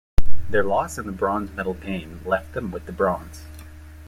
Their 0.49 0.63
loss 0.63 0.97
in 0.97 1.05
the 1.05 1.11
bronze 1.11 1.51
medal 1.51 1.75
game 1.75 2.21
left 2.25 2.53
them 2.53 2.71
with 2.71 2.87
the 2.87 2.91
bronze. 2.91 3.45